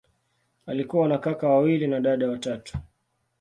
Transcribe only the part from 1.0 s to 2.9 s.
na kaka wawili na dada watatu.